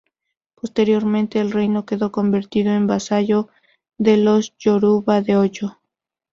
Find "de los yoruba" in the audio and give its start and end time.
3.99-5.21